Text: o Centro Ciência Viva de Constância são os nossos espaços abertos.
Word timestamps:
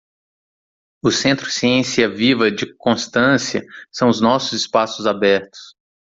o 1.03 1.11
Centro 1.11 1.47
Ciência 1.51 2.09
Viva 2.09 2.49
de 2.49 2.73
Constância 2.75 3.63
são 3.91 4.09
os 4.09 4.19
nossos 4.19 4.53
espaços 4.61 5.05
abertos. 5.05 5.75